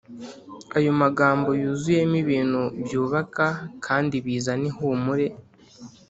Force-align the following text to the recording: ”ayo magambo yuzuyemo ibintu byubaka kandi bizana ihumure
”ayo 0.77 0.91
magambo 1.01 1.49
yuzuyemo 1.61 2.15
ibintu 2.23 2.61
byubaka 2.83 3.45
kandi 3.85 4.15
bizana 4.25 4.65
ihumure 4.71 5.27